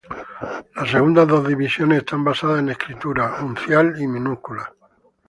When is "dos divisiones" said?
1.27-1.99